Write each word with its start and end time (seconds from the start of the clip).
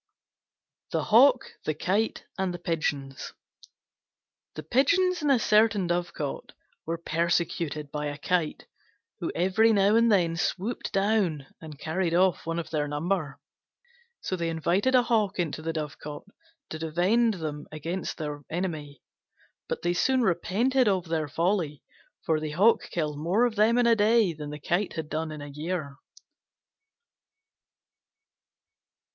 THE 0.89 1.03
HAWK, 1.03 1.41
THE 1.63 1.75
KITE, 1.75 2.25
AND 2.35 2.55
THE 2.55 2.57
PIGEONS 2.57 3.33
The 4.55 4.63
Pigeons 4.63 5.21
in 5.21 5.29
a 5.29 5.37
certain 5.37 5.85
dovecote 5.87 6.53
were 6.87 6.97
persecuted 6.97 7.91
by 7.91 8.07
a 8.07 8.17
Kite, 8.17 8.65
who 9.19 9.31
every 9.35 9.71
now 9.71 9.95
and 9.95 10.11
then 10.11 10.37
swooped 10.37 10.91
down 10.91 11.45
and 11.61 11.77
carried 11.77 12.15
off 12.15 12.47
one 12.47 12.57
of 12.57 12.71
their 12.71 12.87
number. 12.87 13.39
So 14.21 14.35
they 14.35 14.49
invited 14.49 14.95
a 14.95 15.03
Hawk 15.03 15.37
into 15.37 15.61
the 15.61 15.71
dovecote 15.71 16.25
to 16.71 16.79
defend 16.79 17.35
them 17.35 17.67
against 17.71 18.17
their 18.17 18.41
enemy. 18.49 19.03
But 19.69 19.83
they 19.83 19.93
soon 19.93 20.23
repented 20.23 20.87
of 20.87 21.09
their 21.09 21.27
folly: 21.27 21.83
for 22.25 22.39
the 22.39 22.49
Hawk 22.53 22.89
killed 22.89 23.19
more 23.19 23.45
of 23.45 23.53
them 23.55 23.77
in 23.77 23.85
a 23.85 23.95
day 23.95 24.33
than 24.33 24.49
the 24.49 24.59
Kite 24.59 24.93
had 24.93 25.09
done 25.09 25.31
in 25.31 25.43
a 25.43 25.49
year. 25.49 25.95